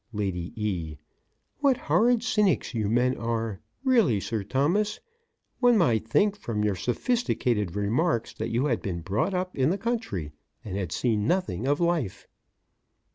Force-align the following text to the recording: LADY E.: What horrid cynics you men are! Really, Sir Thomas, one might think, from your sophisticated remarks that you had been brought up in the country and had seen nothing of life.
LADY 0.13 0.51
E.: 0.55 0.97
What 1.59 1.77
horrid 1.77 2.23
cynics 2.23 2.73
you 2.73 2.89
men 2.89 3.15
are! 3.17 3.61
Really, 3.83 4.19
Sir 4.19 4.43
Thomas, 4.43 4.99
one 5.59 5.77
might 5.77 6.07
think, 6.07 6.35
from 6.35 6.63
your 6.63 6.73
sophisticated 6.73 7.75
remarks 7.75 8.33
that 8.33 8.49
you 8.49 8.65
had 8.65 8.81
been 8.81 9.01
brought 9.01 9.35
up 9.35 9.55
in 9.55 9.69
the 9.69 9.77
country 9.77 10.31
and 10.65 10.75
had 10.75 10.91
seen 10.91 11.27
nothing 11.27 11.67
of 11.67 11.79
life. 11.79 12.25